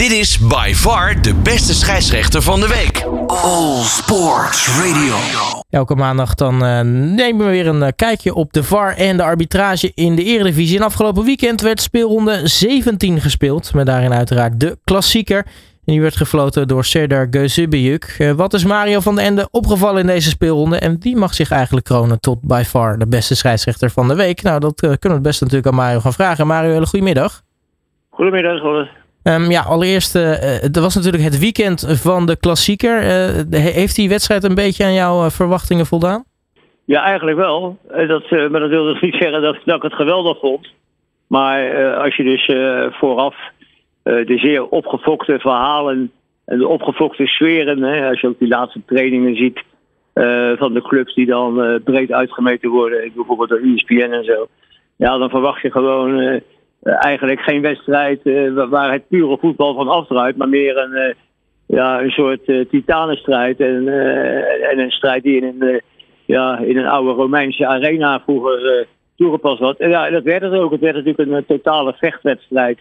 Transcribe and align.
Dit 0.00 0.10
is 0.10 0.38
by 0.38 0.72
far 0.74 1.22
de 1.22 1.34
beste 1.34 1.74
scheidsrechter 1.74 2.42
van 2.42 2.60
de 2.60 2.68
week. 2.68 3.04
All 3.26 3.82
Sports 3.82 4.78
Radio. 4.78 5.14
Elke 5.70 5.94
maandag 5.94 6.34
dan 6.34 6.64
eh, 6.64 6.80
nemen 7.14 7.46
we 7.46 7.50
weer 7.50 7.66
een 7.66 7.82
eh, 7.82 7.88
kijkje 7.96 8.34
op 8.34 8.52
de 8.52 8.62
VAR 8.62 8.96
en 8.96 9.16
de 9.16 9.22
arbitrage 9.22 9.92
in 9.94 10.16
de 10.16 10.24
Eredivisie. 10.24 10.78
En 10.78 10.84
afgelopen 10.84 11.24
weekend 11.24 11.60
werd 11.60 11.80
speelronde 11.80 12.48
17 12.48 13.20
gespeeld. 13.20 13.74
Met 13.74 13.86
daarin 13.86 14.12
uiteraard 14.12 14.60
de 14.60 14.78
klassieker. 14.84 15.38
En 15.84 15.92
die 15.92 16.00
werd 16.00 16.16
gefloten 16.16 16.68
door 16.68 16.84
Serdar 16.84 17.26
Gözübeyük. 17.30 18.16
Eh, 18.18 18.30
wat 18.30 18.54
is 18.54 18.64
Mario 18.64 19.00
van 19.00 19.14
den 19.14 19.24
Ende 19.24 19.48
opgevallen 19.50 20.00
in 20.00 20.06
deze 20.06 20.28
speelronde? 20.28 20.76
En 20.76 20.96
wie 21.00 21.16
mag 21.16 21.34
zich 21.34 21.50
eigenlijk 21.50 21.86
kronen 21.86 22.20
tot 22.20 22.40
by 22.42 22.62
far 22.66 22.98
de 22.98 23.08
beste 23.08 23.36
scheidsrechter 23.36 23.90
van 23.90 24.08
de 24.08 24.14
week? 24.14 24.42
Nou, 24.42 24.60
dat 24.60 24.80
kunnen 24.80 24.98
we 25.00 25.08
het 25.08 25.22
best 25.22 25.40
natuurlijk 25.40 25.68
aan 25.68 25.74
Mario 25.74 26.00
gaan 26.00 26.12
vragen. 26.12 26.46
Mario, 26.46 26.72
hele 26.72 26.86
goedemiddag. 26.86 27.42
Goedemiddag, 28.10 28.60
Robert. 28.60 28.99
Um, 29.24 29.50
ja, 29.50 29.62
allereerst, 29.62 30.14
er 30.14 30.80
was 30.80 30.94
natuurlijk 30.94 31.22
het 31.22 31.38
weekend 31.38 32.00
van 32.02 32.26
de 32.26 32.36
klassieker. 32.36 33.02
Uh, 33.02 33.60
heeft 33.60 33.96
die 33.96 34.08
wedstrijd 34.08 34.44
een 34.44 34.54
beetje 34.54 34.84
aan 34.84 34.94
jouw 34.94 35.30
verwachtingen 35.30 35.86
voldaan? 35.86 36.24
Ja, 36.84 37.02
eigenlijk 37.02 37.36
wel. 37.36 37.78
Dat, 37.88 38.30
maar 38.30 38.60
dat 38.60 38.68
wil 38.68 38.84
dus 38.84 39.00
niet 39.10 39.14
zeggen 39.14 39.42
dat, 39.42 39.56
ik 39.76 39.82
het 39.82 39.94
geweldig 39.94 40.38
vond. 40.38 40.68
Maar 41.26 41.94
als 41.96 42.16
je 42.16 42.22
dus 42.22 42.46
vooraf 42.98 43.36
de 44.02 44.38
zeer 44.38 44.68
opgefokte 44.68 45.38
verhalen 45.38 46.10
en 46.44 46.58
de 46.58 46.68
opgefokte 46.68 47.26
sferen, 47.26 47.82
hè, 47.82 48.08
als 48.08 48.20
je 48.20 48.26
ook 48.26 48.38
die 48.38 48.48
laatste 48.48 48.80
trainingen 48.86 49.36
ziet 49.36 49.62
van 50.58 50.74
de 50.74 50.82
clubs 50.82 51.14
die 51.14 51.26
dan 51.26 51.80
breed 51.84 52.12
uitgemeten 52.12 52.70
worden, 52.70 53.12
bijvoorbeeld 53.14 53.48
door 53.48 53.60
ESPN 53.74 54.12
en 54.12 54.24
zo. 54.24 54.46
Ja, 55.00 55.18
dan 55.18 55.30
verwacht 55.30 55.62
je 55.62 55.70
gewoon 55.70 56.20
eh, 56.20 56.40
eigenlijk 56.82 57.40
geen 57.40 57.62
wedstrijd 57.62 58.22
eh, 58.22 58.68
waar 58.68 58.92
het 58.92 59.08
pure 59.08 59.38
voetbal 59.38 59.74
van 59.74 59.88
afdraait, 59.88 60.36
maar 60.36 60.48
meer 60.48 60.76
een, 60.76 60.94
eh, 60.94 61.14
ja, 61.66 62.02
een 62.02 62.10
soort 62.10 62.44
titanenstrijd. 62.70 63.60
En, 63.60 63.88
en 64.70 64.78
een 64.78 64.90
strijd 64.90 65.22
die 65.22 65.36
in 65.36 65.54
een, 65.60 65.80
ja, 66.26 66.58
in 66.58 66.76
een 66.76 66.86
oude 66.86 67.10
Romeinse 67.10 67.66
arena 67.66 68.20
vroeger 68.20 68.86
toegepast 69.16 69.58
was. 69.58 69.76
En 69.76 69.90
ja, 69.90 70.10
dat 70.10 70.22
werd 70.22 70.42
het 70.42 70.52
ook. 70.52 70.70
Het 70.70 70.80
werd 70.80 70.94
natuurlijk 71.04 71.30
een 71.30 71.46
totale 71.46 71.92
vechtwedstrijd. 71.92 72.78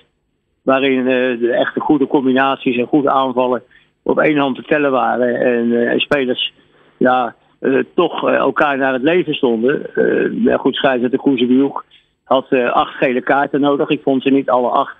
Waarin 0.62 1.04
de 1.40 1.52
echte 1.52 1.80
goede 1.80 2.08
combinaties 2.08 2.78
en 2.78 2.88
goede 2.88 3.10
aanvallen 3.10 3.64
op 4.04 4.20
één 4.20 4.38
hand 4.38 4.56
te 4.56 4.64
tellen 4.64 4.92
waren. 4.92 5.36
En, 5.36 6.00
spelers 6.00 6.54
ja, 6.98 7.36
toch 7.95 8.30
elkaar 8.30 8.78
naar 8.78 8.94
het 8.94 9.04
leven 9.04 9.34
stonden. 9.34 9.82
ja, 10.44 10.58
goed, 10.58 10.82
de 10.82 11.18
Koezebiuk 11.18 11.84
had 12.30 12.46
uh, 12.50 12.72
acht 12.72 12.96
gele 12.96 13.22
kaarten 13.22 13.62
nodig. 13.62 13.90
Ik 13.90 14.02
vond 14.02 14.24
ze 14.24 14.30
niet 14.30 14.50
alle 14.50 14.70
acht 14.70 14.96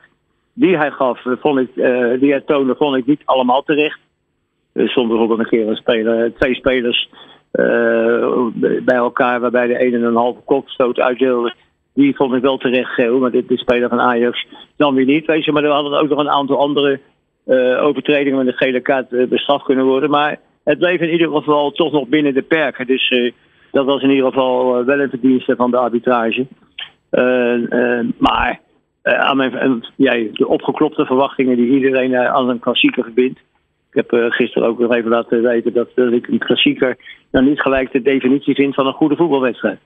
die 0.54 0.78
hij 0.78 0.92
gaf, 0.92 1.26
eh, 1.26 1.34
vond 1.40 1.60
ik, 1.60 1.70
uh, 1.76 2.20
die 2.20 2.32
hij 2.32 2.42
toonde, 2.42 2.76
vond 2.76 2.96
ik 2.96 3.06
niet 3.06 3.22
allemaal 3.26 3.64
terecht. 3.64 4.00
Er 4.74 4.90
stond 4.90 5.08
bijvoorbeeld 5.08 5.40
een 5.40 5.50
keer 5.50 5.68
een 5.68 5.76
speler, 5.76 6.34
twee 6.34 6.56
spelers 6.56 7.10
bij 8.82 8.96
elkaar, 8.96 9.40
waarbij 9.40 9.68
de 9.68 9.86
een 9.86 9.94
en 9.94 10.04
een 10.04 10.16
halve 10.16 10.40
kopstoot 10.46 11.00
uitdeelde. 11.00 11.54
Die 11.94 12.16
vond 12.16 12.34
ik 12.34 12.42
wel 12.42 12.58
terecht 12.58 12.94
geel, 12.94 13.20
maar 13.20 13.32
dit 13.32 13.48
de 13.48 13.58
speler 13.58 13.90
van 13.90 14.00
Ajax 14.00 14.46
dan 14.78 14.96
weer 14.96 15.06
niet. 15.06 15.26
Weet 15.26 15.46
je, 15.46 15.52
maar 15.52 15.64
er 15.64 15.72
hadden 15.72 16.00
ook 16.00 16.10
nog 16.10 16.20
een 16.20 16.30
aantal 16.30 16.60
andere 16.60 17.00
overtredingen 17.80 18.38
met 18.38 18.48
een 18.48 18.68
gele 18.68 18.82
kaart 18.82 19.30
bestraft 19.30 19.66
kunnen 19.66 19.86
worden. 19.86 20.10
Maar 20.10 20.40
het 20.64 20.78
bleef 20.78 21.00
in 21.02 21.12
ieder 21.12 21.32
geval 21.32 21.72
toch 21.72 21.92
nog 21.92 22.08
binnen 22.08 22.34
de 22.34 22.42
perken. 22.42 22.88
Dus 22.88 23.34
dat 23.72 23.86
was 23.86 24.02
in 24.02 24.10
ieder 24.10 24.28
geval 24.28 24.86
wel 24.86 25.00
een 25.00 25.10
verdienste 25.10 25.56
van 25.56 25.72
de 25.72 25.78
arbitrage. 25.78 26.48
Eh, 27.10 27.72
eh, 28.00 28.06
maar 28.18 28.60
eh, 29.02 29.20
aan 29.20 29.38
mijn, 29.38 29.86
ja, 29.96 30.12
de 30.32 30.48
opgeklopte 30.48 31.06
verwachtingen 31.06 31.58
die 31.58 31.70
iedereen 31.70 32.18
aan 32.18 32.50
een 32.50 32.60
klassieker 32.60 33.04
verbindt. 33.04 33.40
Ik 33.92 34.06
heb 34.10 34.32
gisteren 34.32 34.68
ook 34.68 34.80
nog 34.80 34.94
even 34.94 35.10
laten 35.10 35.42
weten 35.42 35.74
dat, 35.74 35.88
ik 36.14 36.28
een 36.28 36.40
klassieker 36.40 36.98
nou 37.32 37.46
niet 37.46 37.62
gelijk 37.62 37.92
de 37.92 38.02
definitie 38.02 38.56
vind 38.56 38.76
van 38.76 38.88
een 38.88 38.94
goede 38.94 39.16
voetbalwedstrijd. 39.16 39.80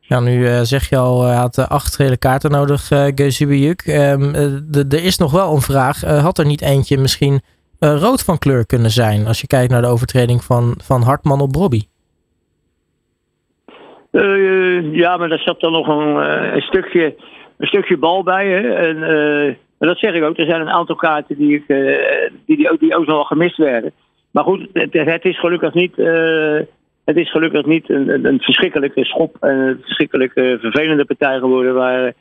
Ja, 0.00 0.20
nu 0.20 0.64
zeg 0.64 0.88
je 0.88 0.96
al, 0.96 1.26
had 1.26 1.68
acht 1.68 1.96
gele 1.96 2.16
kaarten 2.16 2.50
nodig, 2.50 2.90
uh, 2.90 3.06
Gezubiuk. 3.14 3.86
Er 3.86 5.04
is 5.04 5.18
nog 5.18 5.32
wel 5.32 5.54
een 5.54 5.60
vraag. 5.60 6.00
had 6.00 6.38
er 6.38 6.46
niet 6.46 6.62
eentje 6.62 6.98
misschien 6.98 7.40
rood 7.78 8.24
van 8.24 8.38
kleur 8.38 8.66
kunnen 8.66 8.90
zijn? 8.90 9.26
Als 9.26 9.40
je 9.40 9.46
kijkt 9.46 9.70
naar 9.72 9.82
de 9.82 9.88
overtreding 9.88 10.44
van, 10.44 10.74
van 10.82 11.02
Hartman 11.02 11.40
op 11.40 11.54
Robbie. 11.54 11.88
Uh, 14.16 14.94
ja, 14.94 15.16
maar 15.16 15.28
daar 15.28 15.38
zat 15.38 15.60
dan 15.60 15.72
nog 15.72 15.88
een, 15.88 16.16
uh, 16.16 16.54
een, 16.54 16.60
stukje, 16.60 17.14
een 17.58 17.66
stukje 17.66 17.96
bal 17.96 18.22
bij. 18.22 18.48
Hè? 18.48 18.74
En, 18.74 18.96
uh, 18.96 19.54
dat 19.78 19.98
zeg 19.98 20.14
ik 20.14 20.22
ook. 20.22 20.38
Er 20.38 20.46
zijn 20.46 20.60
een 20.60 20.70
aantal 20.70 20.96
kaarten 20.96 21.36
die, 21.36 21.54
ik, 21.54 21.66
die, 22.46 22.56
die, 22.56 22.78
die 22.78 22.96
ook 22.96 23.06
wel 23.06 23.24
gemist 23.24 23.56
werden. 23.56 23.92
Maar 24.30 24.44
goed, 24.44 24.68
het, 24.72 24.92
het 24.92 25.24
is 25.24 25.38
gelukkig 25.38 25.74
niet, 25.74 25.96
het 27.04 27.16
is 27.16 27.30
gelukkig 27.30 27.66
niet 27.66 27.90
een, 27.90 28.24
een, 28.24 28.40
verschrikkelijke 28.40 29.04
schop 29.04 29.36
en 29.40 29.56
een 29.56 29.78
verschrikkelijke 29.82 30.58
vervelende 30.60 31.04
partij 31.04 31.38
geworden. 31.38 31.74
Waar, 31.74 32.12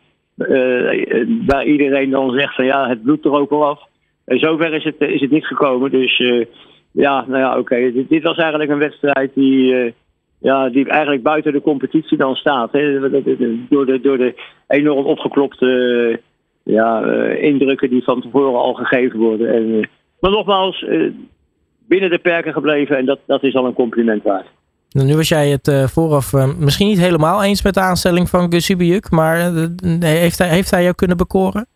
waar 1.46 1.66
iedereen 1.66 2.10
dan 2.10 2.32
zegt 2.32 2.56
van 2.56 2.66
ja, 2.66 2.88
het 2.88 3.04
bloedt 3.04 3.26
er 3.26 3.32
ook 3.32 3.50
wel 3.50 3.66
af. 3.66 3.82
En 4.26 4.40
zover 4.40 4.74
is 4.74 4.84
het, 4.84 4.96
is 5.00 5.22
het 5.22 5.32
niet 5.32 5.46
gekomen. 5.46 5.92
Dus 5.92 6.18
ja, 6.92 7.26
nou 7.28 7.40
ja, 7.40 7.58
oké. 7.58 7.92
Dit, 7.92 8.10
dit, 8.10 8.24
was 8.24 8.38
eigenlijk 8.38 8.72
een 8.72 8.78
wedstrijd 8.78 9.32
die 9.34 9.94
ja, 10.46 10.70
die 10.70 10.90
eigenlijk 10.90 11.24
buiten 11.24 11.54
de 11.54 11.62
competitie 11.62 12.18
dan 12.18 12.36
staat. 12.36 12.72
Hè? 12.72 13.00
Door, 13.70 13.86
de, 13.86 14.00
door 14.02 14.18
de 14.18 14.34
enorm 14.68 15.06
opgeklopte 15.06 16.20
ja, 16.64 17.04
uh, 17.04 17.44
indrukken 17.44 17.90
die 17.90 18.04
van 18.04 18.22
tevoren 18.22 18.60
al 18.60 18.74
gegeven 18.74 19.20
worden. 19.20 19.54
En, 19.54 19.64
uh, 19.64 19.84
maar 20.20 20.32
nogmaals, 20.32 20.86
binnen 21.88 22.10
de 22.10 22.18
perken 22.18 22.54
gebleven 22.54 22.98
en 22.98 23.06
dat, 23.06 23.20
dat 23.26 23.44
is 23.44 23.56
al 23.56 23.66
een 23.66 23.74
compliment 23.74 24.24
waard. 24.24 24.46
Nou, 24.90 25.08
nu 25.08 25.16
was 25.16 25.30
jij 25.30 25.50
het 25.50 25.92
vooraf 25.92 26.34
misschien 26.60 26.88
niet 26.88 27.00
helemaal 27.00 27.44
eens 27.44 27.64
met 27.64 27.74
de 27.74 27.80
aanstelling 27.80 28.30
van 28.30 28.52
Gusibiuk, 28.52 29.12
maar 29.12 29.38
heeft, 30.00 30.38
hij, 30.38 30.48
heeft 30.48 30.72
hij 30.72 30.84
jou 30.84 30.96
kunnen 30.96 31.18
bekoren? 31.18 31.68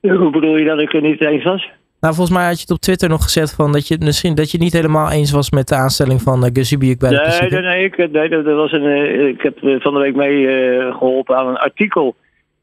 Hoe 0.00 0.30
bedoel 0.30 0.56
je 0.56 0.64
dat 0.64 0.80
ik 0.80 0.94
er 0.94 1.02
niet 1.02 1.20
eens 1.20 1.44
was? 1.44 1.68
Nou, 2.04 2.16
volgens 2.16 2.36
mij 2.36 2.46
had 2.46 2.56
je 2.56 2.60
het 2.60 2.70
op 2.70 2.78
Twitter 2.78 3.08
nog 3.08 3.22
gezet 3.22 3.54
van 3.54 3.72
dat 3.72 3.88
je 3.88 3.96
misschien 4.00 4.34
dat 4.34 4.50
je 4.50 4.58
niet 4.58 4.72
helemaal 4.72 5.10
eens 5.10 5.32
was 5.32 5.50
met 5.50 5.68
de 5.68 5.74
aanstelling 5.74 6.22
van 6.22 6.44
uh, 6.44 6.52
bij 6.52 6.60
nee, 6.60 6.98
de 6.98 7.46
Nee, 7.50 7.60
nee, 7.60 7.84
ik, 7.84 7.96
nee 8.12 8.28
dat, 8.28 8.44
was 8.44 8.72
een, 8.72 8.82
uh, 8.82 9.26
ik 9.26 9.42
heb 9.42 9.58
van 9.58 9.94
de 9.94 10.00
week 10.00 10.14
mee 10.14 10.38
uh, 10.38 10.96
geholpen 10.96 11.36
aan 11.36 11.46
een 11.46 11.56
artikel 11.56 12.14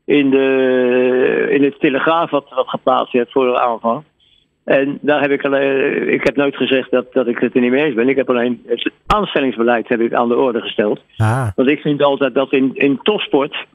in, 0.05 0.29
de, 0.29 1.47
in 1.49 1.63
het 1.63 1.79
Telegraaf 1.79 2.29
wat, 2.29 2.45
wat 2.49 2.69
geplaatst 2.69 3.13
werd 3.13 3.31
voor 3.31 3.45
de 3.45 3.59
aanvang. 3.59 4.03
En 4.63 4.97
daar 5.01 5.21
heb 5.21 5.31
ik 5.31 5.45
alleen, 5.45 6.09
ik 6.13 6.23
heb 6.23 6.35
nooit 6.35 6.55
gezegd 6.55 6.91
dat, 6.91 7.13
dat 7.13 7.27
ik 7.27 7.37
het 7.39 7.55
er 7.55 7.61
niet 7.61 7.71
mee 7.71 7.83
eens 7.83 7.95
ben. 7.95 8.09
Ik 8.09 8.15
heb 8.15 8.29
alleen 8.29 8.61
het 8.67 8.91
aanstellingsbeleid 9.05 9.87
heb 9.87 9.99
ik 9.99 10.13
aan 10.13 10.27
de 10.27 10.37
orde 10.37 10.61
gesteld. 10.61 10.99
Ah. 11.17 11.47
Want 11.55 11.69
ik 11.69 11.79
vind 11.79 12.03
altijd 12.03 12.33
dat 12.33 12.53
in, 12.53 12.71
in 12.73 12.99
topsport, 13.03 13.65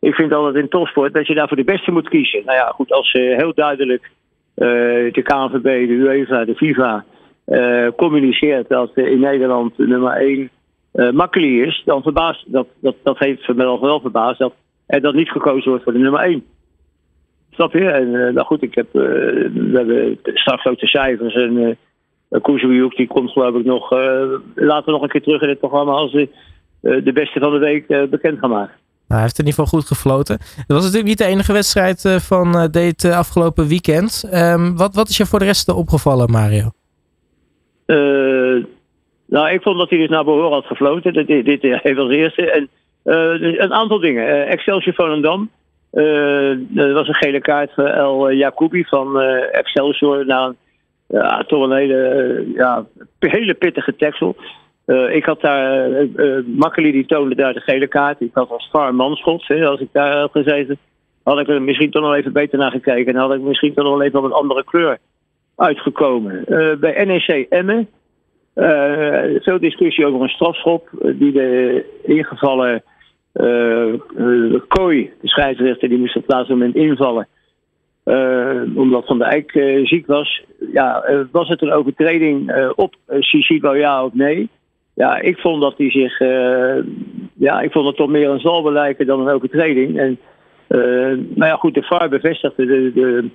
ik 0.00 0.14
vind 0.14 0.32
altijd 0.32 0.54
in 0.54 0.68
topsport 0.68 1.12
dat 1.14 1.26
je 1.26 1.34
daarvoor 1.34 1.56
de 1.56 1.64
beste 1.64 1.90
moet 1.90 2.08
kiezen. 2.08 2.42
Nou 2.44 2.58
ja, 2.58 2.66
goed, 2.66 2.92
als 2.92 3.12
heel 3.12 3.52
duidelijk 3.54 4.02
eh, 4.02 4.10
de 4.58 5.22
KNVB, 5.22 5.88
de 5.88 5.94
UEFA, 5.94 6.44
de 6.44 6.54
FIFA 6.54 7.04
eh, 7.48 7.86
communiceert 7.96 8.68
dat 8.68 8.90
in 8.94 9.20
Nederland 9.20 9.78
nummer 9.78 10.12
1 10.12 10.50
uh, 10.94 11.10
makkelijk 11.10 11.66
is, 11.66 11.82
dan 11.84 12.02
verbaast 12.02 12.52
dat, 12.52 12.66
dat, 12.80 12.94
dat 13.02 13.18
heeft 13.18 13.48
me 13.48 13.80
wel 13.80 14.00
verbaasd 14.00 14.38
dat 14.38 14.54
er 14.86 15.00
dat 15.00 15.14
niet 15.14 15.30
gekozen 15.30 15.68
wordt 15.68 15.84
voor 15.84 15.92
de 15.92 15.98
nummer 15.98 16.20
1. 16.20 16.44
Snap 17.50 17.72
je? 17.72 17.90
En 17.90 18.10
nou 18.10 18.46
goed, 18.46 18.62
ik 18.62 18.74
heb, 18.74 18.86
we 18.92 19.70
hebben 19.72 20.18
straks 20.22 20.66
ook 20.66 20.78
de 20.78 20.86
cijfers 20.86 21.34
en 21.34 21.56
uh, 21.56 22.90
die 22.96 23.06
komt 23.06 23.30
geloof 23.30 23.54
ik 23.54 23.64
nog, 23.64 23.90
later 24.54 24.92
nog 24.92 25.02
een 25.02 25.08
keer 25.08 25.22
terug 25.22 25.42
in 25.42 25.48
het 25.48 25.58
programma 25.58 25.92
als 25.92 26.12
de, 26.12 26.28
de 26.80 27.12
beste 27.12 27.40
van 27.40 27.52
de 27.52 27.58
week 27.58 28.10
bekend 28.10 28.38
gaan 28.38 28.50
maken. 28.50 28.74
Nou, 29.08 29.20
hij 29.20 29.22
heeft 29.22 29.38
in 29.38 29.46
ieder 29.46 29.60
geval 29.60 29.78
goed 29.78 29.88
gefloten. 29.88 30.38
Dat 30.38 30.76
was 30.76 30.82
natuurlijk 30.82 31.08
niet 31.08 31.18
de 31.18 31.24
enige 31.24 31.52
wedstrijd 31.52 32.04
uh, 32.04 32.16
van 32.16 32.56
uh, 32.56 32.64
dit 32.70 33.04
uh, 33.04 33.16
afgelopen 33.16 33.66
weekend. 33.68 34.30
Um, 34.34 34.76
wat, 34.76 34.94
wat 34.94 35.08
is 35.08 35.16
je 35.16 35.26
voor 35.26 35.38
de 35.38 35.44
rest 35.44 35.68
opgevallen, 35.68 36.30
Mario? 36.30 36.70
nou, 39.26 39.50
ik 39.50 39.62
vond 39.62 39.78
dat 39.78 39.90
hij 39.90 39.98
dus 39.98 40.08
naar 40.08 40.24
behoren 40.24 40.52
had 40.52 40.64
gefloten. 40.64 41.12
Dit, 41.12 41.26
dit, 41.26 41.44
dit 41.44 41.62
eerste. 41.62 42.50
En 42.50 42.68
dus 43.40 43.58
een 43.58 43.72
aantal 43.72 43.98
dingen. 43.98 44.46
Excelsior 44.46 44.94
Volendam. 44.94 45.50
er 45.90 46.92
was 46.92 47.08
een 47.08 47.14
gele 47.14 47.40
kaart 47.40 47.72
voor 47.74 47.84
El 47.84 48.32
Jacoubi 48.32 48.84
van 48.84 49.20
Excelsior. 49.52 50.26
Na 50.26 50.54
ja, 51.08 51.44
toch 51.46 51.62
een 51.62 51.76
hele, 51.76 52.44
ja, 52.54 52.86
hele 53.18 53.54
pittige 53.54 53.96
tackle. 53.96 54.34
Uh, 54.88 55.14
ik 55.14 55.24
had 55.24 55.40
daar, 55.40 55.90
uh, 55.90 56.08
uh, 56.16 56.44
Makkeli 56.46 56.92
die 56.92 57.06
toonde 57.06 57.34
daar 57.34 57.52
de 57.52 57.60
gele 57.60 57.86
kaart. 57.86 58.20
Ik 58.20 58.30
had 58.32 58.50
als 58.50 58.68
far 58.72 58.94
hè, 59.46 59.66
als 59.66 59.80
ik 59.80 59.88
daar 59.92 60.16
had 60.16 60.30
gezeten. 60.30 60.78
Had 61.22 61.38
ik 61.38 61.48
er 61.48 61.62
misschien 61.62 61.90
toch 61.90 62.02
nog 62.02 62.14
even 62.14 62.32
beter 62.32 62.58
naar 62.58 62.70
gekeken. 62.70 63.14
En 63.14 63.20
had 63.20 63.34
ik 63.34 63.40
misschien 63.40 63.74
toch 63.74 63.84
nog 63.84 64.02
even 64.02 64.18
op 64.18 64.24
een 64.24 64.32
andere 64.32 64.64
kleur 64.64 64.98
uitgekomen. 65.56 66.44
bij 66.80 67.04
NEC 67.04 67.46
Emmen. 67.48 67.88
veel 69.42 69.58
discussie 69.58 70.06
over 70.06 70.20
een 70.22 70.28
strafschop. 70.28 70.88
die 71.02 71.32
de 71.32 71.84
ingevallen 72.02 72.82
Kooi, 74.68 75.10
de 75.20 75.28
scheidsrechter, 75.28 75.88
die 75.88 75.98
moest 75.98 76.16
op 76.16 76.22
het 76.22 76.32
laatste 76.32 76.52
moment 76.52 76.74
invallen. 76.74 77.28
eh, 78.04 78.76
omdat 78.76 79.06
Van 79.06 79.18
der 79.18 79.26
Eyck 79.26 79.52
eh, 79.54 79.86
ziek 79.86 80.06
was. 80.06 80.42
Ja, 80.72 81.02
eh, 81.02 81.20
was 81.30 81.48
het 81.48 81.62
een 81.62 81.72
overtreding 81.72 82.50
eh, 82.50 82.70
op 82.74 82.94
uh, 83.08 83.78
ja 83.78 84.04
of 84.04 84.14
nee? 84.14 84.48
Ja, 84.98 85.20
ik 85.20 85.38
vond 85.38 85.60
dat 85.60 85.74
hij 85.76 85.90
zich. 85.90 86.20
eh, 86.20 86.76
ja, 87.34 87.60
ik 87.60 87.72
vond 87.72 87.86
het 87.86 87.96
toch 87.96 88.08
meer 88.08 88.30
een 88.30 88.40
zalve 88.40 88.72
lijken 88.72 89.06
dan 89.06 89.20
een 89.20 89.34
overtreding. 89.34 89.98
En, 89.98 90.18
eh, 90.66 91.18
maar 91.36 91.48
ja, 91.48 91.56
goed, 91.56 91.74
de 91.74 91.82
VAR 91.82 92.08
bevestigde 92.08 92.66
de, 92.66 92.92
de 92.92 93.30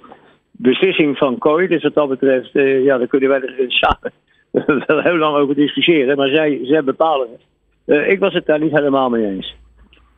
beslissing 0.52 1.18
van 1.18 1.38
Kooi. 1.38 1.68
Dus 1.68 1.84
wat 1.84 1.94
dat 1.94 2.10
betreft, 2.10 2.56
eh, 2.56 2.84
ja, 2.84 2.98
daar 2.98 3.08
kunnen 3.08 3.30
wij 3.30 3.42
er 3.42 3.66
samen 3.68 4.12
wel 4.88 5.02
heel 5.02 5.18
lang 5.18 5.36
over 5.36 5.56
discussiëren. 5.56 6.18
Maar 6.18 6.30
zij, 6.30 6.60
zij 6.64 6.84
bepalen 6.84 7.28
het. 7.32 8.08
Ik 8.08 8.20
was 8.20 8.34
het 8.34 8.46
daar 8.46 8.60
niet 8.60 8.72
helemaal 8.72 9.10
mee 9.10 9.26
eens. 9.26 9.56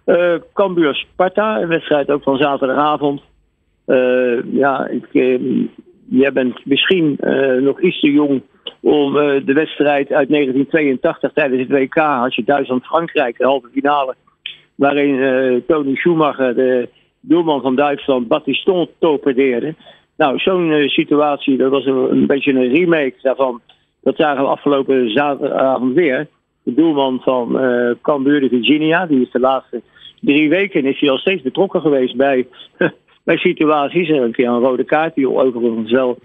Eh 0.06 0.36
Cambuur 0.54 0.96
Sparta, 0.96 1.62
een 1.62 1.68
wedstrijd 1.68 2.10
ook 2.10 2.24
van 2.24 2.38
zaterdagavond. 2.38 3.22
Eh, 3.86 4.54
ja, 4.54 4.88
ik, 4.88 5.08
jij 6.10 6.32
bent 6.34 6.66
misschien 6.66 7.18
nog 7.60 7.82
iets 7.82 8.00
te 8.00 8.12
jong 8.12 8.42
om 8.82 9.18
eh, 9.18 9.46
de 9.46 9.54
wedstrijd 9.54 10.12
uit 10.12 10.30
1982 10.30 11.32
tijdens 11.34 11.62
het 11.62 11.72
WK, 11.72 11.98
als 11.98 12.36
je 12.36 12.44
Duitsland-Frankrijk, 12.44 13.38
de 13.38 13.46
halve 13.46 13.68
finale, 13.74 14.16
waarin 14.76 15.22
eh, 15.22 15.62
Tony 15.68 15.96
Schumacher, 15.96 16.56
de 16.56 16.90
doelman 17.20 17.62
van 17.62 17.76
Duitsland, 17.76 18.28
Battiston 18.28 18.90
torpedeerde. 19.00 19.76
Nou, 20.18 20.40
zo'n 20.40 20.72
eh, 20.72 20.88
situatie, 20.88 21.58
dat 21.58 21.72
was 21.72 21.86
een, 21.86 22.28
beetje 22.28 22.54
een 22.54 22.74
remake 22.74 23.16
daarvan. 23.22 23.62
Dat 24.02 24.16
zagen 24.16 24.44
we 24.44 24.50
afgelopen 24.50 25.10
zaterdagavond 25.10 25.94
weer. 25.94 26.28
De 26.64 26.74
doelman 26.74 27.20
van 27.22 27.60
eh 27.60 27.92
Cambuur 28.02 28.50
Virginia, 28.50 29.06
die 29.06 29.22
is 29.22 29.32
de 29.32 29.40
laatste 29.40 29.82
drie 30.26 30.50
weken 30.50 30.86
is 30.86 31.00
hij 31.00 31.10
al 31.10 31.18
steeds 31.18 31.42
betrokken 31.42 31.82
geweest 31.82 32.16
bij, 32.16 32.48
bij 33.24 33.38
situaties. 33.38 34.10
En 34.10 34.22
een 34.22 34.32
keer 34.32 34.48
een 34.48 34.60
rode 34.60 34.84
kaart, 34.84 35.16
die 35.16 35.30
overigens 35.30 35.92
wel 35.92 36.18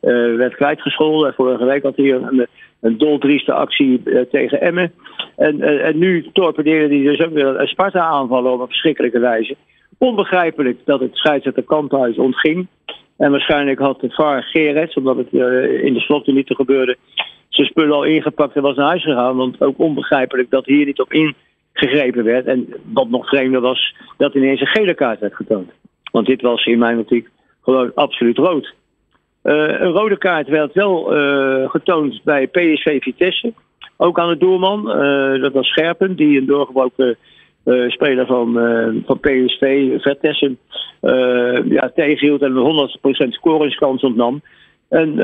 eh, 0.00 0.36
werd 0.36 0.54
kwijtgescholden. 0.54 1.34
Vorige 1.34 1.64
week 1.64 1.82
had 1.82 1.96
hij 1.96 2.12
een, 2.12 2.46
een 2.80 2.98
doldrieste 2.98 3.52
actie 3.52 4.02
eh, 4.04 4.20
tegen 4.30 4.60
Emmen. 4.60 4.92
En, 5.36 5.60
eh, 5.60 5.86
en 5.86 5.98
nu 5.98 6.26
torpedeerde 6.32 6.94
hij 6.94 7.04
dus 7.04 7.20
ook 7.20 7.32
weer 7.32 7.60
een 7.60 7.66
Sparta 7.66 8.00
aanvallen 8.00 8.52
op 8.52 8.60
een 8.60 8.66
verschrikkelijke 8.66 9.18
wijze. 9.18 9.56
Onbegrijpelijk 9.98 10.78
dat 10.84 11.00
het 11.00 11.16
scheidsrechter 11.16 11.62
Kamphuis 11.62 12.16
ontging. 12.16 12.66
En 13.16 13.30
waarschijnlijk 13.30 13.78
had 13.78 14.00
het 14.00 14.14
VAR 14.14 14.42
Gerets, 14.42 14.94
omdat 14.94 15.16
het 15.16 15.32
in 15.82 15.94
de 15.94 16.00
slotminuten 16.00 16.56
gebeurde, 16.56 16.96
zijn 17.48 17.66
spullen 17.66 17.94
al 17.94 18.04
ingepakt 18.04 18.56
en 18.56 18.62
was 18.62 18.76
naar 18.76 18.86
huis 18.86 19.02
gegaan. 19.02 19.36
Want 19.36 19.60
ook 19.60 19.78
onbegrijpelijk 19.78 20.50
dat 20.50 20.66
hier 20.66 20.86
niet 20.86 21.00
op 21.00 21.12
ingegrepen 21.12 22.24
werd. 22.24 22.46
En 22.46 22.74
wat 22.92 23.08
nog 23.08 23.28
vreemder 23.28 23.60
was, 23.60 23.94
dat 24.16 24.34
ineens 24.34 24.60
een 24.60 24.66
gele 24.66 24.94
kaart 24.94 25.20
werd 25.20 25.34
getoond. 25.34 25.70
Want 26.12 26.26
dit 26.26 26.42
was 26.42 26.64
in 26.64 26.78
mijn 26.78 26.98
optiek 26.98 27.28
gewoon 27.62 27.94
absoluut 27.94 28.38
rood. 28.38 28.74
Eh, 29.48 29.80
een 29.80 29.92
rode 29.92 30.18
kaart 30.18 30.48
werd 30.48 30.72
wel 30.72 31.16
eh, 31.16 31.70
getoond 31.70 32.20
bij 32.24 32.46
PSV 32.46 33.02
Vitesse. 33.02 33.52
Ook 33.96 34.18
aan 34.18 34.28
de 34.28 34.36
doelman. 34.36 34.92
Eh, 34.92 35.40
dat 35.40 35.52
was 35.52 35.66
Scherpen, 35.66 36.16
die 36.16 36.38
een 36.38 36.46
doorgebroken 36.46 37.16
speler 37.88 38.26
van, 38.26 38.52
van 39.06 39.20
PSV, 39.20 39.88
Vertessen, 40.00 40.58
ja, 41.68 41.90
tegenhield 41.94 42.42
en 42.42 42.56
een 42.56 42.88
100% 43.26 43.34
scoringskans 43.34 44.02
ontnam. 44.02 44.42
En 44.88 45.16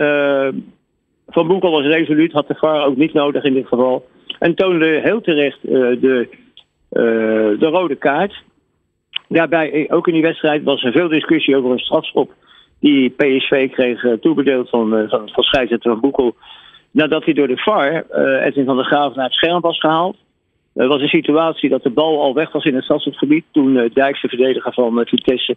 Van 1.28 1.46
Boekel 1.48 1.70
was 1.70 1.86
resoluut, 1.86 2.32
had 2.32 2.48
de 2.48 2.54
VAR 2.54 2.86
ook 2.86 2.96
niet 2.96 3.12
nodig 3.12 3.44
in 3.44 3.54
dit 3.54 3.66
geval. 3.66 4.06
En 4.38 4.54
toonde 4.54 5.00
heel 5.02 5.20
terecht 5.20 5.58
de, 5.62 6.28
de 7.58 7.68
rode 7.70 7.96
kaart. 7.96 8.42
Daarbij, 9.28 9.86
ook 9.90 10.06
in 10.06 10.14
die 10.14 10.22
wedstrijd, 10.22 10.62
was 10.62 10.82
er 10.82 10.92
veel 10.92 11.08
discussie 11.08 11.56
over 11.56 11.70
een 11.70 11.78
strafschop 11.78 12.32
die 12.80 13.10
PSV 13.10 13.70
kreeg 13.70 14.04
eh, 14.04 14.12
toebedeeld 14.12 14.68
van, 14.68 14.96
eh, 14.96 15.08
van, 15.08 15.28
van 15.28 15.42
scheidsrechter 15.42 15.90
Van 15.90 16.00
Boekel. 16.00 16.34
Nadat 16.90 17.24
hij 17.24 17.34
door 17.34 17.48
de 17.48 17.56
VAR, 17.56 18.04
eh 18.10 18.46
Edwin 18.46 18.64
van 18.64 18.76
der 18.76 18.84
Graaf, 18.84 19.14
naar 19.14 19.24
het 19.24 19.34
scherm 19.34 19.60
was 19.60 19.78
gehaald. 19.78 20.16
Er 20.74 20.88
was 20.88 21.00
een 21.00 21.08
situatie 21.08 21.68
dat 21.68 21.82
de 21.82 21.90
bal 21.90 22.20
al 22.22 22.34
weg 22.34 22.52
was 22.52 22.64
in 22.64 22.74
het 22.74 22.84
stadsgebied. 22.84 23.44
Toen 23.50 23.76
uh, 23.76 23.90
Dijks, 23.92 24.22
de 24.22 24.28
verdediger 24.28 24.72
van 24.72 24.98
uh, 24.98 25.06
Vitesse, 25.06 25.56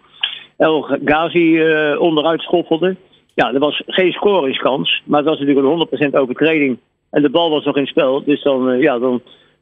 El 0.58 0.81
Ghazi 0.81 1.58
uh, 1.58 2.02
onderuit 2.02 2.42
schoffelde. 2.42 2.96
Ja, 3.34 3.54
er 3.54 3.60
was 3.60 3.81
geen 3.88 4.12
scoringskans. 4.12 5.02
Maar 5.06 5.19
het 5.19 5.30
was 5.30 5.40
natuurlijk 5.40 5.92
een 5.92 6.10
100% 6.10 6.12
overtreding. 6.12 6.78
En 7.10 7.22
de 7.22 7.30
bal 7.30 7.50
was 7.50 7.66
nog 7.66 7.78
in 7.78 7.88
spel. 7.88 8.24
Dus 8.24 8.44
dan, 8.44 8.69
uh, 8.69 8.81
ja, 8.81 9.00
dan 9.00 9.14
uh, 9.14 9.19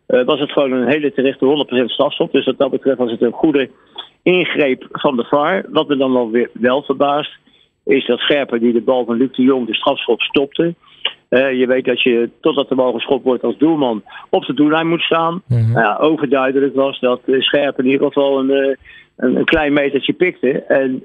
was 0.08 0.40
het 0.40 0.52
gewoon 0.52 0.72
een 0.72 0.88
hele 0.88 1.14
terechte 1.14 1.66
100% 1.82 1.86
strafschop. 1.86 2.32
Dus 2.32 2.46
wat 2.46 2.58
dat 2.58 2.72
betreft 2.72 2.98
was 2.98 3.12
het 3.12 3.22
een 3.22 3.32
goede 3.32 3.70
ingreep 4.24 4.88
van 4.92 5.16
de 5.16 5.24
VAR. 5.24 5.66
Wat 5.70 5.88
me 5.88 5.98
dan 5.98 6.14
wel 6.14 6.32
weer 6.32 6.50
wel 6.54 6.84
verbaast, 6.84 7.38
is 7.86 8.06
dat 8.06 8.20
Scherper 8.20 8.60
die 8.60 8.74
de 8.74 8.82
bal 8.82 9.06
van 9.06 9.18
Luc 9.18 9.32
de 9.32 9.44
Jong 9.44 9.68
de 9.68 9.76
strafschop 9.76 10.22
stopte. 10.22 10.74
Uh, 11.30 11.54
je 11.54 11.68
weet 11.68 11.86
dat 11.86 12.02
je, 12.02 12.30
totdat 12.42 12.70
de 12.70 12.76
bal 12.76 12.94
geschopt 12.94 13.24
wordt 13.24 13.44
als 13.44 13.58
doelman, 13.58 14.04
op 14.30 14.46
de 14.46 14.54
doellijn 14.54 14.88
moet 14.88 15.02
staan. 15.02 15.42
Mm-hmm. 15.48 15.74
Nou 15.74 16.00
overduidelijk 16.00 16.76
was 16.76 17.00
dat 17.00 17.22
uh, 17.26 17.42
Scherper 17.42 17.84
in 17.84 17.92
ieder 17.92 18.08
geval 18.08 18.40
een, 18.40 18.50
uh, 18.50 18.76
een, 19.18 19.36
een, 19.36 19.46
klein 19.46 19.74
metertje 19.74 20.14
pikte. 20.14 20.52
En 20.62 21.04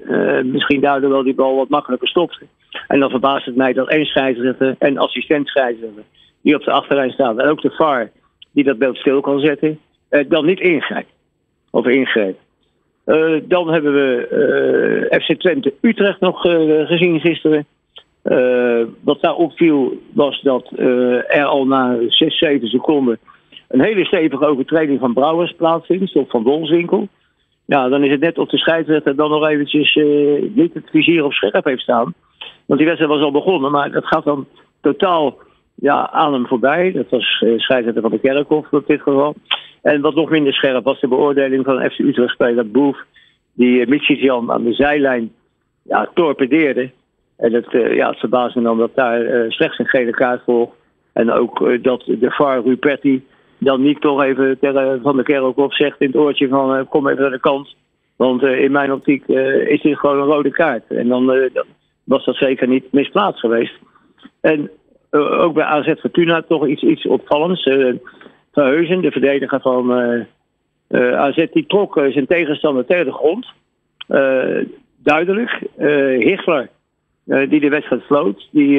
misschien 0.51 0.81
daardoor 0.81 1.09
wel 1.09 1.23
die 1.23 1.35
bal 1.35 1.55
wat 1.55 1.69
makkelijker 1.69 2.07
stopte. 2.07 2.45
En 2.87 2.99
dan 2.99 3.09
verbaast 3.09 3.45
het 3.45 3.55
mij 3.55 3.73
dat 3.73 3.89
één 3.89 4.05
scheidsrechter 4.05 4.75
en 4.79 4.97
assistent 4.97 5.47
scheidsrechter 5.47 6.03
die 6.41 6.55
op 6.55 6.63
de 6.63 6.71
achterlijn 6.71 7.11
staan, 7.11 7.39
en 7.39 7.49
ook 7.49 7.61
de 7.61 7.71
VAR 7.71 8.11
die 8.51 8.63
dat 8.63 8.77
beeld 8.77 8.97
stil 8.97 9.21
kan 9.21 9.39
zetten, 9.39 9.79
dan 10.27 10.45
niet 10.45 10.59
ingrijpt. 10.59 11.11
Of 11.71 11.85
ingreep. 11.85 12.37
Uh, 13.05 13.41
dan 13.43 13.71
hebben 13.71 13.93
we 13.93 15.09
uh, 15.11 15.19
FC 15.19 15.39
Twente 15.39 15.73
Utrecht 15.81 16.19
nog 16.19 16.45
uh, 16.45 16.85
gezien 16.87 17.19
gisteren. 17.19 17.65
wat 19.03 19.21
daar 19.21 19.35
opviel 19.35 20.01
was 20.13 20.41
dat 20.41 20.71
er 21.27 21.43
al 21.43 21.65
na 21.65 21.97
6, 22.07 22.37
7 22.37 22.67
seconden 22.67 23.19
een 23.67 23.81
hele 23.81 24.05
stevige 24.05 24.45
overtreding 24.45 24.99
van 24.99 25.13
Brouwers 25.13 25.53
plaatsvindt, 25.53 26.15
of 26.15 26.29
van 26.29 26.43
Wolfswinkel. 26.43 27.07
Ja, 27.65 27.89
dan 27.89 28.03
is 28.03 28.11
het 28.11 28.19
net 28.19 28.37
of 28.37 28.49
de 28.49 28.57
scheidsrechter 28.57 29.15
dan 29.15 29.29
nog 29.29 29.47
eventjes 29.47 29.95
niet 30.53 30.73
het 30.73 30.89
vizier 30.91 31.23
op 31.23 31.33
scherp 31.33 31.65
heeft 31.65 31.81
staan. 31.81 32.13
Want 32.65 32.79
die 32.79 32.89
wedstrijd 32.89 33.13
was 33.13 33.23
al 33.23 33.31
begonnen, 33.31 33.71
maar 33.71 33.91
dat 33.91 34.05
gaat 34.05 34.23
dan 34.23 34.47
totaal 34.81 35.37
ja, 35.75 36.09
aan 36.11 36.33
hem 36.33 36.47
voorbij. 36.47 36.91
Dat 36.91 37.09
was 37.09 37.23
scheidsrechter 37.55 38.01
van 38.01 38.11
de 38.11 38.19
Kerkhof 38.19 38.71
op 38.71 38.87
dit 38.87 39.01
geval. 39.01 39.35
En 39.81 40.01
wat 40.01 40.15
nog 40.15 40.29
minder 40.29 40.53
scherp 40.53 40.83
was 40.83 40.99
de 40.99 41.07
beoordeling 41.07 41.65
van 41.65 41.89
FC 41.89 41.99
Utrecht-speler 41.99 42.71
Boef. 42.71 42.97
Die 43.53 43.87
uh, 43.87 44.49
aan 44.49 44.63
de 44.63 44.73
zijlijn 44.73 45.31
ja, 45.81 46.09
torpedeerde. 46.13 46.91
En 47.37 47.53
het, 47.53 47.73
uh, 47.73 47.95
ja, 47.95 48.09
het 48.09 48.19
verbaast 48.19 48.55
me 48.55 48.61
dan 48.61 48.77
dat 48.77 48.95
daar 48.95 49.21
uh, 49.21 49.49
slechts 49.51 49.79
een 49.79 49.85
gele 49.85 50.11
kaart 50.11 50.41
volgt. 50.43 50.75
En 51.13 51.31
ook 51.31 51.83
dat 51.83 52.03
de 52.05 52.31
VAR 52.31 52.61
Ruperti 52.63 53.25
dan 53.57 53.81
niet 53.81 54.01
toch 54.01 54.23
even 54.23 54.59
tegen 54.59 54.99
Van 55.01 55.17
de 55.17 55.23
Kerkhof 55.23 55.75
zegt 55.75 56.01
in 56.01 56.07
het 56.07 56.15
oortje 56.15 56.47
van 56.47 56.87
kom 56.87 57.07
even 57.07 57.21
naar 57.21 57.31
de 57.31 57.39
kant. 57.39 57.75
Want 58.15 58.43
in 58.43 58.71
mijn 58.71 58.91
optiek 58.91 59.27
is 59.67 59.81
dit 59.81 59.99
gewoon 59.99 60.19
een 60.19 60.33
rode 60.35 60.51
kaart. 60.51 60.83
En 60.87 61.07
dan 61.07 61.49
was 62.03 62.25
dat 62.25 62.35
zeker 62.35 62.67
niet 62.67 62.91
misplaatst 62.91 63.39
geweest. 63.39 63.79
En 64.41 64.69
ook 65.11 65.53
bij 65.53 65.63
AZ 65.63 65.93
Fortuna 65.99 66.41
toch 66.41 66.67
iets, 66.67 66.81
iets 66.81 67.05
opvallends. 67.05 67.63
Verheuzen, 68.51 69.01
de 69.01 69.11
verdediger 69.11 69.61
van 69.61 69.91
uh, 70.89 71.13
AZ, 71.13 71.45
die 71.51 71.65
trok 71.65 72.01
zijn 72.09 72.27
tegenstander 72.27 72.85
tegen 72.85 73.05
de 73.05 73.11
grond. 73.11 73.47
duidelijk. 74.97 75.61
Hichler, 76.23 76.69
die 77.23 77.59
de 77.59 77.69
wedstrijd 77.69 78.01
sloot, 78.01 78.47
die, 78.51 78.77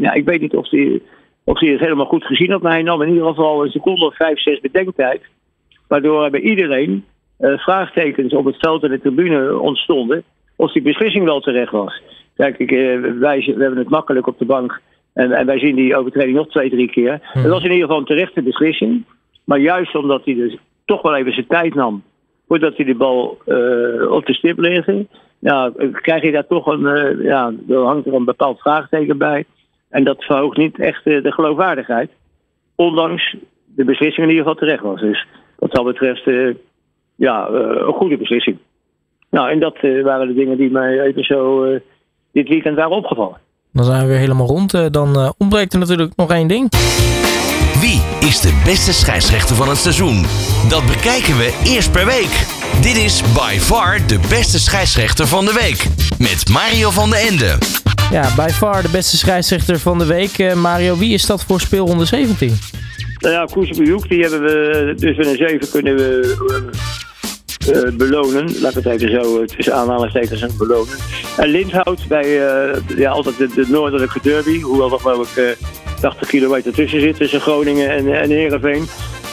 ja, 0.00 0.12
ik 0.12 0.24
weet 0.24 0.40
niet 0.40 0.54
of 0.54 0.70
hij 0.70 1.00
of 1.44 1.58
die 1.58 1.70
het 1.70 1.80
helemaal 1.80 2.06
goed 2.06 2.24
gezien 2.24 2.50
had, 2.50 2.62
maar 2.62 2.72
hij 2.72 2.82
nam 2.82 3.02
in 3.02 3.08
ieder 3.08 3.26
geval 3.26 3.64
een 3.64 3.70
seconde 3.70 4.04
of 4.04 4.16
vijf, 4.16 4.40
zes 4.40 4.60
bedenktijd. 4.60 5.22
Waardoor 5.86 6.30
bij 6.30 6.40
iedereen 6.40 7.04
vraagtekens 7.38 8.32
op 8.32 8.44
het 8.44 8.56
veld 8.58 8.82
en 8.82 8.90
de 8.90 9.00
tribune 9.00 9.58
ontstonden 9.58 10.22
of 10.56 10.72
die 10.72 10.82
beslissing 10.82 11.24
wel 11.24 11.40
terecht 11.40 11.72
was. 11.72 12.02
Kijk, 12.36 12.58
ik, 12.58 12.70
wij 13.18 13.38
we 13.56 13.62
hebben 13.62 13.78
het 13.78 13.88
makkelijk 13.88 14.26
op 14.26 14.38
de 14.38 14.44
bank 14.44 14.80
en, 15.18 15.32
en, 15.32 15.46
wij 15.46 15.58
zien 15.58 15.74
die 15.74 15.96
overtreding 15.96 16.36
nog 16.36 16.48
twee, 16.48 16.70
drie 16.70 16.90
keer. 16.90 17.20
Hmm. 17.32 17.42
Het 17.42 17.50
was 17.50 17.62
in 17.62 17.70
ieder 17.70 17.86
geval 17.86 17.98
een 17.98 18.04
terechte 18.04 18.42
beslissing. 18.42 19.04
Maar 19.44 19.58
juist 19.58 19.94
omdat 19.94 20.24
hij 20.24 20.34
dus 20.34 20.56
toch 20.84 21.02
wel 21.02 21.16
even 21.16 21.32
zijn 21.32 21.46
tijd 21.46 21.74
nam. 21.74 22.02
Voordat 22.48 22.76
hij 22.76 22.84
de 22.84 22.94
bal 22.94 23.38
uh, 23.46 24.10
op 24.10 24.26
de 24.26 24.34
stip 24.34 24.58
legde. 24.58 25.06
Nou, 25.38 25.90
krijg 25.90 26.22
je 26.22 26.32
daar 26.32 26.46
toch 26.46 26.66
een. 26.66 26.80
Uh, 26.80 27.24
ja, 27.24 27.52
er 27.68 27.84
hangt 27.84 28.06
er 28.06 28.14
een 28.14 28.24
bepaald 28.24 28.60
vraagteken 28.60 29.18
bij. 29.18 29.44
En 29.88 30.04
dat 30.04 30.24
verhoogt 30.24 30.56
niet 30.56 30.78
echt 30.78 31.06
uh, 31.06 31.22
de 31.22 31.32
geloofwaardigheid. 31.32 32.10
Ondanks 32.74 33.36
de 33.74 33.84
beslissing 33.84 34.26
in 34.26 34.32
ieder 34.32 34.44
geval 34.44 34.60
terecht 34.60 34.82
was. 34.82 35.00
Dus 35.00 35.26
wat 35.58 35.72
dat 35.72 35.84
betreft. 35.84 36.24
ja, 37.16 37.48
een 37.48 37.92
goede 37.92 38.16
beslissing. 38.16 38.58
Nou, 39.30 39.50
en 39.50 39.60
dat 39.60 39.78
waren 40.02 40.28
de 40.28 40.34
dingen 40.34 40.56
die 40.56 40.70
mij 40.70 41.00
even 41.00 41.24
zo 41.24 41.66
dit 42.32 42.48
weekend 42.48 42.76
waren 42.76 42.96
opgevallen. 42.96 43.46
Dan 43.72 43.84
zijn 43.84 44.00
we 44.00 44.06
weer 44.06 44.18
helemaal 44.18 44.46
rond. 44.46 44.92
Dan 44.92 45.18
uh, 45.18 45.30
ontbreekt 45.38 45.72
er 45.72 45.78
natuurlijk 45.78 46.12
nog 46.16 46.30
één 46.30 46.48
ding. 46.48 46.70
Wie 47.80 48.00
is 48.20 48.40
de 48.40 48.60
beste 48.64 48.92
scheidsrechter 48.92 49.56
van 49.56 49.68
het 49.68 49.78
seizoen? 49.78 50.24
Dat 50.68 50.86
bekijken 50.86 51.36
we 51.36 51.58
eerst 51.64 51.92
per 51.92 52.06
week. 52.06 52.46
Dit 52.80 52.96
is 52.96 53.22
by 53.34 53.58
far 53.58 54.06
de 54.06 54.18
beste 54.28 54.58
scheidsrechter 54.58 55.26
van 55.26 55.44
de 55.44 55.52
week. 55.52 55.84
Met 56.18 56.48
Mario 56.48 56.90
van 56.90 57.10
den 57.10 57.18
Ende. 57.18 57.58
Ja, 58.10 58.34
by 58.36 58.48
far 58.48 58.82
de 58.82 58.88
beste 58.88 59.16
scheidsrechter 59.16 59.78
van 59.78 59.98
de 59.98 60.06
week. 60.06 60.38
Eh, 60.38 60.54
Mario, 60.54 60.96
wie 60.96 61.14
is 61.14 61.26
dat 61.26 61.44
voor 61.44 61.60
speelronde 61.60 62.04
17? 62.04 62.58
Nou 63.18 63.34
ja, 63.34 63.44
Koesbejoek, 63.44 64.08
die 64.08 64.20
hebben 64.20 64.40
we 64.40 64.94
dus 64.96 65.16
met 65.16 65.26
een 65.26 65.36
7 65.36 65.70
kunnen 65.70 65.96
we 65.96 66.36
eh, 67.70 67.82
eh, 67.86 67.94
belonen. 67.94 68.60
Laat 68.60 68.74
het 68.74 68.86
even 68.86 69.10
zo 69.10 69.40
eh, 69.40 69.46
tussen 69.46 69.74
aanhalingstekens 69.74 70.42
en 70.42 70.50
belonen. 70.58 70.94
En 71.36 71.48
Lindhout 71.48 72.08
bij 72.08 72.48
eh, 72.48 72.80
ja, 72.96 73.10
altijd 73.10 73.36
de, 73.38 73.48
de 73.54 73.66
noordelijke 73.68 74.18
derby. 74.22 74.60
Hoewel 74.60 74.92
er 74.92 75.00
geloof 75.00 75.36
ik 75.36 75.44
eh, 75.44 76.00
80 76.00 76.28
kilometer 76.28 76.72
tussen 76.72 77.00
zit 77.00 77.16
tussen 77.16 77.40
Groningen 77.40 77.90
en, 77.90 78.20
en 78.20 78.30
Heerenveen. 78.30 78.84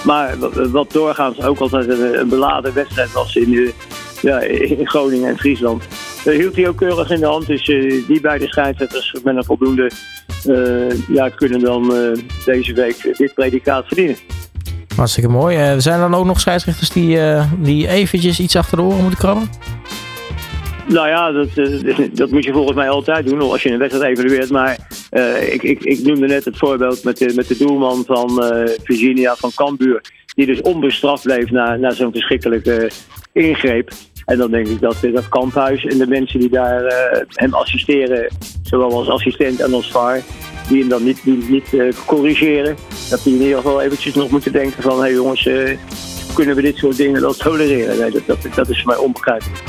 Maar 0.04 0.36
wa- 0.40 0.70
wat 0.70 0.92
doorgaans 0.92 1.42
ook 1.42 1.60
altijd 1.60 1.90
een, 1.90 2.20
een 2.20 2.30
beladen 2.30 2.74
wedstrijd 2.74 3.12
was 3.12 3.36
in, 3.36 3.74
ja, 4.22 4.40
in 4.42 4.88
Groningen 4.88 5.30
en 5.30 5.38
Friesland. 5.38 5.84
Dat 6.24 6.34
hield 6.34 6.56
hij 6.56 6.68
ook 6.68 6.78
keurig 6.78 7.10
in 7.12 7.20
de 7.20 7.26
hand. 7.26 7.48
Dus 7.48 7.68
eh, 7.70 8.08
die 8.08 8.22
beide 8.22 8.48
scheidsrechters 8.48 9.16
met 9.24 9.36
een 9.36 9.44
voldoende 9.44 9.92
eh, 10.46 11.08
ja, 11.08 11.30
kunnen 11.30 11.60
dan 11.60 11.96
eh, 11.96 12.12
deze 12.46 12.74
week 12.74 13.14
dit 13.18 13.34
predicaat 13.34 13.88
verdienen. 13.88 14.16
Hartstikke 14.96 15.30
mooi. 15.30 15.58
Eh, 15.58 15.74
zijn 15.78 16.02
er 16.02 16.10
dan 16.10 16.20
ook 16.20 16.26
nog 16.26 16.40
scheidsrechters 16.40 16.90
die, 16.90 17.20
eh, 17.20 17.46
die 17.58 17.88
eventjes 17.88 18.40
iets 18.40 18.56
achter 18.56 18.78
de 18.78 18.84
oren 18.84 19.02
moeten 19.02 19.20
krabben? 19.20 19.50
Nou 20.88 21.08
ja, 21.08 21.32
dat, 21.32 21.48
eh, 21.56 22.10
dat 22.14 22.30
moet 22.30 22.44
je 22.44 22.52
volgens 22.52 22.76
mij 22.76 22.90
altijd 22.90 23.26
doen 23.26 23.42
als 23.42 23.64
je 23.64 23.72
een 23.72 23.78
wedstrijd 23.78 24.18
evalueert. 24.18 24.50
Maar 24.50 24.78
ik, 25.52 25.64
ik, 25.64 25.84
ik 25.84 26.04
noemde 26.04 26.28
net 26.28 26.46
het 26.46 26.58
voorbeeld 26.58 27.04
met 27.04 27.18
de, 27.18 27.34
met 27.36 27.48
de 27.48 27.58
doelman 27.58 28.04
van 28.06 28.44
Virginia 28.84 29.36
van 29.36 29.52
Cambuur. 29.56 30.02
Die 30.36 30.46
dus 30.46 30.62
onbestraft 30.62 31.24
bleef 31.24 31.52
na, 31.52 31.76
na 31.76 31.92
zo'n 31.92 32.12
verschrikkelijke 32.12 32.92
ingreep. 33.34 33.92
En 34.26 34.38
dan 34.38 34.52
denk 34.52 34.68
ik 34.68 34.82
dat, 34.82 34.98
dat 35.14 35.30
Kamphuis 35.30 35.86
en 35.86 35.98
de 35.98 36.08
mensen 36.08 36.40
die 36.40 36.50
daar 36.50 36.84
hem 37.28 37.54
assisteren, 37.54 38.28
zowel 38.64 38.92
als 38.94 39.10
assistent 39.10 39.60
en 39.60 39.74
als 39.74 39.92
VAR, 39.92 40.22
die 40.68 40.80
hem 40.80 40.90
dan 40.90 41.04
niet, 41.04 41.26
niet, 41.26 41.50
niet 41.50 41.74
eh, 41.74 41.94
corrigeren. 42.06 42.76
Dat 43.10 43.24
die 43.24 43.36
in 43.36 43.42
ieder 43.42 43.58
geval 43.58 43.82
eventjes 43.82 44.14
nog 44.14 44.30
moeten 44.30 44.52
denken 44.52 44.84
van, 44.84 44.94
hé 44.94 45.00
hey 45.00 45.14
jongens, 45.14 45.46
eh, 45.46 45.78
kunnen 46.34 46.56
we 46.56 46.62
dit 46.62 46.78
soort 46.78 46.98
dingen 46.98 47.22
wel 47.22 47.34
tolereren? 47.34 47.98
Nee, 47.98 48.12
dat, 48.26 48.38
dat, 48.56 48.70
is 48.70 48.82
voor 48.82 48.92
mij 48.92 48.98
onbegrijpelijk. 48.98 49.64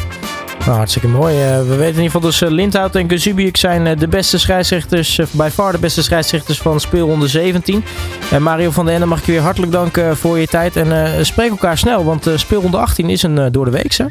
Nou, 0.59 0.79
hartstikke 0.79 1.09
mooi. 1.09 1.43
Eh, 1.43 1.59
we 1.59 1.65
weten 1.65 1.81
in 1.81 1.87
ieder 1.87 2.05
geval 2.05 2.21
dus 2.21 2.43
uh, 2.43 2.49
Lindhout 2.49 2.95
en 2.95 3.07
Kuzubiuk 3.07 3.57
zijn 3.57 3.99
de 3.99 4.09
beste 4.09 4.39
scheidsrechters, 4.39 5.21
by 5.31 5.49
far 5.53 5.73
de 5.73 5.79
beste 5.79 6.03
scheidsrechters 6.03 6.59
van 6.59 6.81
speelronde 6.81 7.29
17. 7.29 7.85
En 8.31 8.43
Mario 8.43 8.71
van 8.71 8.85
den 8.85 8.95
Ende 8.95 9.07
mag 9.07 9.19
ik 9.19 9.27
je 9.27 9.33
weer 9.33 9.41
hartelijk 9.41 9.73
danken 9.73 10.17
voor 10.17 10.39
je 10.39 10.47
tijd 10.47 10.77
en 10.77 11.27
spreek 11.27 11.51
elkaar 11.51 11.79
snel, 11.79 12.05
want 12.05 12.31
speelronde 12.35 12.77
18 12.77 13.11
is 13.11 13.23
een 13.23 13.53
door 13.53 13.65
de 13.65 13.71
week, 13.71 13.93
hè? 13.93 14.07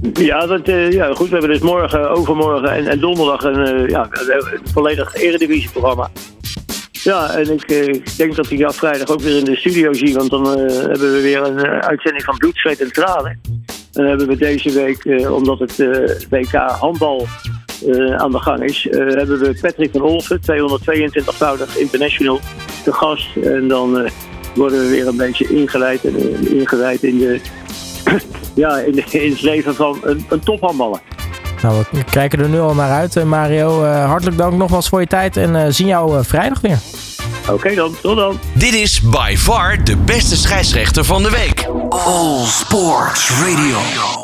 Ja, 0.00 0.60
uh, 0.66 0.92
ja, 0.92 1.14
goed. 1.14 1.28
We 1.28 1.36
hebben 1.36 1.50
dus 1.50 1.60
morgen, 1.60 2.10
overmorgen 2.10 2.70
en, 2.70 2.86
en 2.86 3.00
donderdag 3.00 3.44
een, 3.44 3.80
uh, 3.80 3.88
ja, 3.88 4.08
een 4.10 4.60
volledig 4.72 5.14
eredivisieprogramma. 5.14 6.10
Ja, 6.90 7.30
en 7.30 7.52
ik, 7.52 7.70
uh, 7.70 7.86
ik, 7.86 8.16
denk 8.16 8.36
dat 8.36 8.50
ik 8.50 8.58
jou 8.58 8.74
vrijdag 8.74 9.08
ook 9.08 9.20
weer 9.20 9.38
in 9.38 9.44
de 9.44 9.56
studio 9.56 9.92
zie, 9.92 10.14
want 10.14 10.30
dan 10.30 10.46
hebben 10.46 11.12
we 11.12 11.20
weer 11.22 11.42
een 11.42 11.66
uitzending 11.66 12.24
van 12.24 12.36
Bloed, 12.36 12.56
Zweet 12.56 12.80
en 12.80 12.92
Tranen. 12.92 13.40
Dan 13.92 14.04
hebben 14.04 14.26
we 14.26 14.36
deze 14.36 14.72
week, 14.72 15.28
omdat 15.30 15.58
het 15.58 15.76
WK 16.30 16.52
handbal 16.52 17.26
aan 18.16 18.30
de 18.30 18.38
gang 18.38 18.62
is, 18.62 18.86
hebben 18.90 19.38
we 19.38 19.58
Patrick 19.60 19.90
van 19.92 20.02
Olven, 20.02 20.40
222-voudig 20.40 21.78
international, 21.78 22.40
te 22.84 22.92
gast. 22.92 23.36
En 23.36 23.68
dan 23.68 24.08
worden 24.54 24.78
we 24.78 24.88
weer 24.88 25.06
een 25.06 25.16
beetje 25.16 25.48
ingeleid, 25.48 26.04
en, 26.04 26.16
ingewijd 26.58 27.02
in 27.02 27.18
de 27.18 27.40
ja, 28.54 28.78
in, 28.78 29.04
in, 29.10 29.30
het 29.30 29.42
leven 29.42 29.74
van 29.74 29.98
een, 30.02 30.26
een 30.28 30.40
tophandballer. 30.40 31.00
Nou, 31.62 31.84
we 31.90 32.04
kijken 32.04 32.38
er 32.38 32.48
nu 32.48 32.60
al 32.60 32.74
naar 32.74 32.90
uit, 32.90 33.24
Mario. 33.24 33.84
Uh, 33.84 34.04
hartelijk 34.04 34.38
dank 34.38 34.52
nogmaals 34.52 34.88
voor 34.88 35.00
je 35.00 35.06
tijd 35.06 35.36
en 35.36 35.54
uh, 35.54 35.64
zien 35.68 35.86
jou 35.86 36.18
uh, 36.18 36.24
vrijdag 36.24 36.60
weer. 36.60 36.78
Oké 37.42 37.52
okay 37.52 37.74
dan, 37.74 37.96
tot 38.02 38.16
dan. 38.16 38.38
Dit 38.52 38.74
is 38.74 39.00
by 39.00 39.34
far 39.36 39.84
de 39.84 39.96
beste 39.96 40.36
scheidsrechter 40.36 41.04
van 41.04 41.22
de 41.22 41.30
week. 41.30 41.68
All 41.88 42.44
Sports 42.46 43.30
Radio. 43.30 44.19